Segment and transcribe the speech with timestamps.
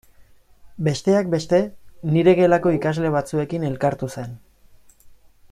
[0.87, 1.59] Besteak beste
[2.15, 4.35] nire gelako ikasle batzuekin elkartu zen.